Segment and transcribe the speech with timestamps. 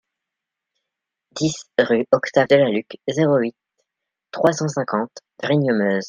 [1.35, 3.55] dix rue Octave Delalucque, zéro huit,
[4.31, 5.99] trois cent cinquante, Vrigne-Meuse